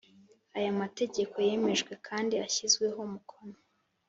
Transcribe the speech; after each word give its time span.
Aya 0.57 0.71
mategeko 0.81 1.35
yemejwe 1.47 1.93
kandi 2.07 2.33
ashyizweho 2.45 2.97
umukono 3.07 3.57